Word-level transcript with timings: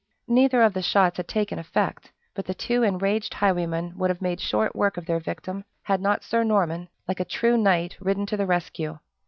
Neither 0.27 0.63
of 0.63 0.73
the 0.73 0.81
shots 0.81 1.17
had 1.17 1.27
taken 1.27 1.59
effect, 1.59 2.11
but 2.33 2.45
the 2.47 2.55
two 2.55 2.81
enraged 2.81 3.35
highwaymen 3.35 3.95
would 3.99 4.09
have 4.09 4.19
made 4.19 4.41
short 4.41 4.75
work 4.75 4.97
of 4.97 5.05
their 5.05 5.19
victim 5.19 5.63
had 5.83 6.01
not 6.01 6.23
Sir 6.23 6.43
Norman, 6.43 6.89
like 7.07 7.19
a 7.19 7.23
true 7.23 7.55
knight, 7.55 7.97
ridden 8.01 8.25
to 8.25 8.37
the 8.37 8.47
rescue. 8.47 8.97